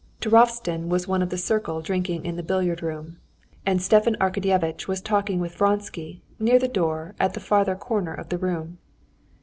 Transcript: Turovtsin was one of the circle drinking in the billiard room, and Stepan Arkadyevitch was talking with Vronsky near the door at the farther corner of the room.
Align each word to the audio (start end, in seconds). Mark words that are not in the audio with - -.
Turovtsin 0.19 0.89
was 0.89 1.07
one 1.07 1.21
of 1.21 1.29
the 1.29 1.37
circle 1.37 1.79
drinking 1.79 2.25
in 2.25 2.35
the 2.35 2.41
billiard 2.41 2.81
room, 2.81 3.17
and 3.67 3.79
Stepan 3.79 4.15
Arkadyevitch 4.15 4.87
was 4.87 4.99
talking 4.99 5.39
with 5.39 5.53
Vronsky 5.53 6.23
near 6.39 6.57
the 6.57 6.67
door 6.67 7.13
at 7.19 7.35
the 7.35 7.39
farther 7.39 7.75
corner 7.75 8.11
of 8.15 8.29
the 8.29 8.39
room. 8.39 8.79